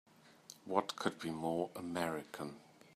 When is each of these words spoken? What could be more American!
What 0.65 0.95
could 0.95 1.19
be 1.19 1.29
more 1.29 1.69
American! 1.75 2.55